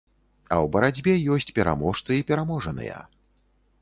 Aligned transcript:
А 0.43 0.55
ў 0.63 0.67
барацьбе 0.75 1.13
ёсць 1.35 1.53
пераможцы 1.59 2.11
і 2.21 2.27
пераможаныя. 2.33 2.97